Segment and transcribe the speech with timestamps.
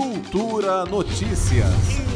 [0.00, 1.68] Cultura Notícias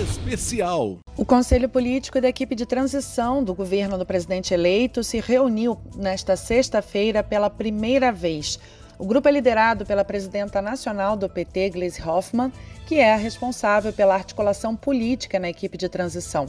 [0.00, 0.98] Especial.
[1.16, 6.36] O Conselho Político da equipe de transição do governo do presidente eleito se reuniu nesta
[6.36, 8.56] sexta-feira pela primeira vez.
[9.00, 12.52] O grupo é liderado pela presidenta nacional do PT, Gleisi Hoffmann,
[12.86, 16.46] que é a responsável pela articulação política na equipe de transição.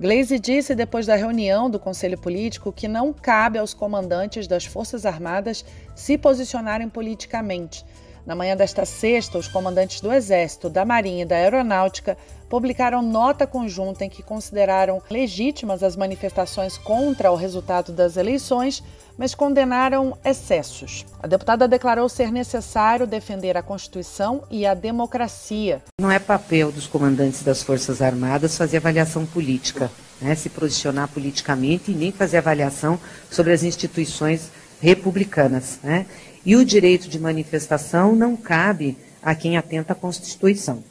[0.00, 5.06] Gleisi disse depois da reunião do Conselho Político que não cabe aos comandantes das Forças
[5.06, 5.64] Armadas
[5.94, 7.84] se posicionarem politicamente.
[8.24, 12.16] Na manhã desta sexta, os comandantes do Exército, da Marinha e da Aeronáutica
[12.48, 18.82] publicaram nota conjunta em que consideraram legítimas as manifestações contra o resultado das eleições,
[19.18, 21.04] mas condenaram excessos.
[21.20, 25.82] A deputada declarou ser necessário defender a Constituição e a democracia.
[26.00, 31.90] Não é papel dos comandantes das Forças Armadas fazer avaliação política, né, se posicionar politicamente
[31.90, 35.78] e nem fazer avaliação sobre as instituições republicanas.
[35.82, 36.06] Né?
[36.44, 40.82] E o direito de manifestação não cabe a quem atenta à Constituição.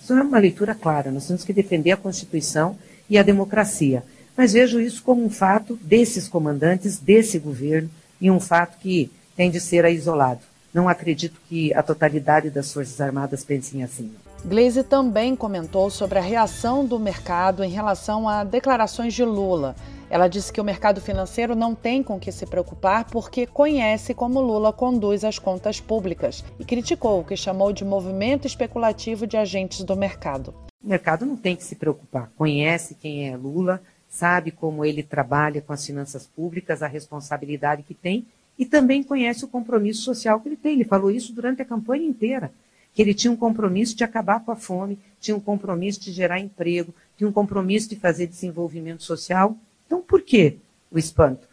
[0.00, 1.10] Isso é uma leitura clara.
[1.10, 2.76] Nós temos que defender a Constituição
[3.08, 4.04] e a democracia.
[4.36, 7.90] Mas vejo isso como um fato desses comandantes, desse governo,
[8.20, 10.40] e um fato que tem de ser isolado.
[10.72, 14.12] Não acredito que a totalidade das Forças Armadas pensem assim.
[14.44, 19.74] Gleisi também comentou sobre a reação do mercado em relação a declarações de Lula.
[20.10, 24.40] Ela disse que o mercado financeiro não tem com que se preocupar porque conhece como
[24.40, 29.84] Lula conduz as contas públicas e criticou o que chamou de movimento especulativo de agentes
[29.84, 30.52] do mercado.
[30.82, 35.60] O mercado não tem que se preocupar, conhece quem é Lula, sabe como ele trabalha
[35.60, 38.26] com as finanças públicas, a responsabilidade que tem
[38.58, 40.72] e também conhece o compromisso social que ele tem.
[40.72, 42.50] Ele falou isso durante a campanha inteira,
[42.92, 46.40] que ele tinha um compromisso de acabar com a fome, tinha um compromisso de gerar
[46.40, 49.56] emprego, tinha um compromisso de fazer desenvolvimento social
[49.90, 50.56] então, por que
[50.88, 51.48] o espanto?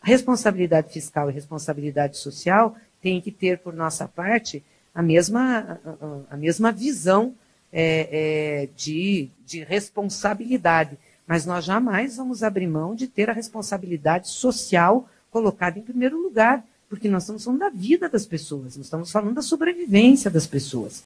[0.00, 4.62] A responsabilidade fiscal e responsabilidade social têm que ter, por nossa parte,
[4.94, 5.80] a mesma,
[6.30, 7.34] a, a mesma visão
[7.72, 10.96] é, é, de, de responsabilidade.
[11.26, 16.64] Mas nós jamais vamos abrir mão de ter a responsabilidade social colocada em primeiro lugar,
[16.88, 21.02] porque nós estamos falando da vida das pessoas, nós estamos falando da sobrevivência das pessoas.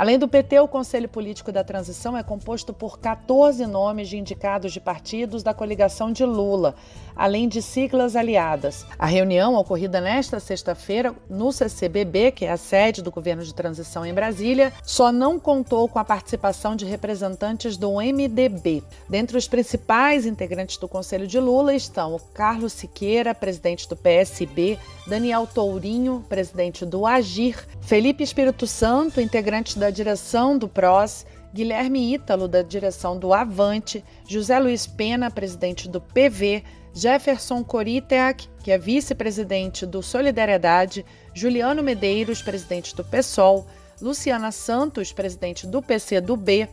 [0.00, 4.72] Além do PT, o Conselho Político da Transição é composto por 14 nomes de indicados
[4.72, 6.74] de partidos da coligação de Lula,
[7.14, 8.86] além de siglas aliadas.
[8.98, 14.06] A reunião, ocorrida nesta sexta-feira no CCBB, que é a sede do governo de transição
[14.06, 18.82] em Brasília, só não contou com a participação de representantes do MDB.
[19.06, 24.78] Dentre os principais integrantes do Conselho de Lula estão o Carlos Siqueira, presidente do PSB,
[25.06, 32.46] Daniel Tourinho, presidente do Agir, Felipe Espírito Santo, integrante da direção do PROS, Guilherme Ítalo,
[32.46, 36.62] da direção do Avante, José Luiz Pena, presidente do PV,
[36.94, 43.66] Jefferson Coriteac, que é vice-presidente do Solidariedade, Juliano Medeiros, presidente do PSOL,
[44.00, 46.68] Luciana Santos, presidente do PCdoB,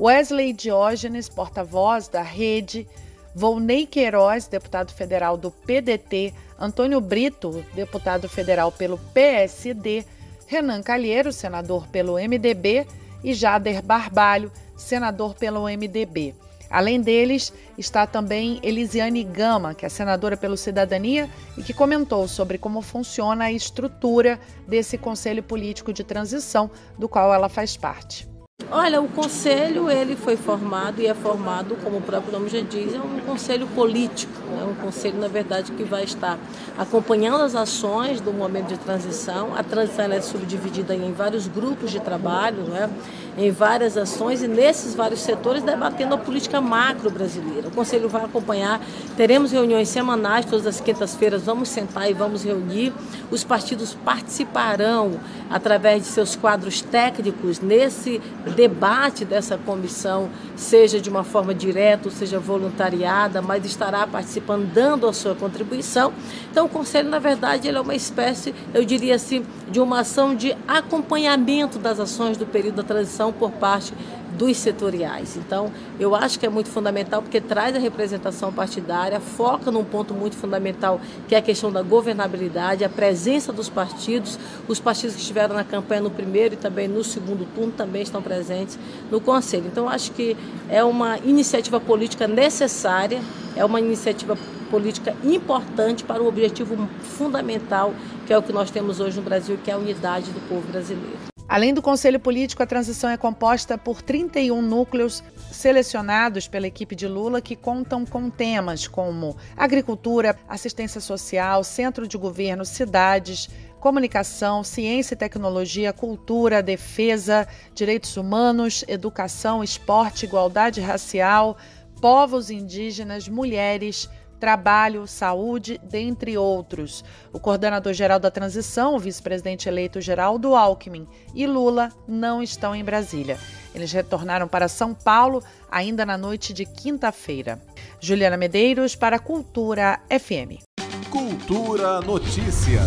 [0.00, 2.86] Wesley Diógenes, porta-voz da Rede,
[3.34, 10.04] Volney Queiroz, deputado federal do PDT, Antônio Brito, deputado federal pelo PSD,
[10.48, 12.86] Renan Calheiro, senador pelo MDB,
[13.22, 16.34] e Jader Barbalho, senador pelo MDB.
[16.70, 22.56] Além deles, está também Elisiane Gama, que é senadora pelo Cidadania e que comentou sobre
[22.56, 28.26] como funciona a estrutura desse Conselho Político de Transição, do qual ela faz parte.
[28.70, 32.94] Olha, o conselho ele foi formado e é formado, como o próprio nome já diz,
[32.94, 34.64] é um conselho político, é né?
[34.70, 36.38] um conselho na verdade que vai estar
[36.76, 39.56] acompanhando as ações do momento de transição.
[39.56, 42.90] A transição é subdividida em vários grupos de trabalho, né?
[43.38, 47.68] em várias ações e nesses vários setores debatendo a política macro brasileira.
[47.68, 48.82] O conselho vai acompanhar,
[49.16, 52.92] teremos reuniões semanais todas as quintas-feiras, vamos sentar e vamos reunir.
[53.30, 55.18] Os partidos participarão
[55.48, 58.20] através de seus quadros técnicos nesse
[58.58, 65.06] debate dessa comissão, seja de uma forma direta, ou seja voluntariada, mas estará participando, dando
[65.06, 66.12] a sua contribuição.
[66.50, 70.34] Então, o Conselho, na verdade, ele é uma espécie, eu diria assim, de uma ação
[70.34, 73.94] de acompanhamento das ações do período da transição por parte
[74.36, 75.36] dos setoriais.
[75.36, 80.14] Então, eu acho que é muito fundamental porque traz a representação partidária, foca num ponto
[80.14, 84.38] muito fundamental, que é a questão da governabilidade, a presença dos partidos.
[84.66, 88.22] Os partidos que estiveram na campanha no primeiro e também no segundo turno também estão
[88.22, 88.78] presentes
[89.10, 89.64] no Conselho.
[89.66, 90.36] Então, acho que
[90.68, 93.20] é uma iniciativa política necessária,
[93.56, 94.36] é uma iniciativa
[94.70, 97.94] política importante para o objetivo fundamental
[98.28, 100.70] que é o que nós temos hoje no Brasil, que é a unidade do povo
[100.70, 101.37] brasileiro.
[101.48, 107.08] Além do Conselho Político, a transição é composta por 31 núcleos selecionados pela equipe de
[107.08, 113.48] Lula que contam com temas como agricultura, assistência social, centro de governo, cidades,
[113.80, 121.56] comunicação, ciência e tecnologia, cultura, defesa, direitos humanos, educação, esporte, igualdade racial,
[121.98, 124.06] povos indígenas, mulheres,
[124.38, 127.04] trabalho, saúde, dentre outros.
[127.32, 133.38] O coordenador-geral da transição, o vice-presidente eleito Geraldo Alckmin e Lula não estão em Brasília.
[133.74, 137.60] Eles retornaram para São Paulo ainda na noite de quinta-feira.
[138.00, 140.62] Juliana Medeiros para Cultura FM.
[141.10, 142.82] Cultura Notícias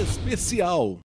[0.00, 0.98] Especial.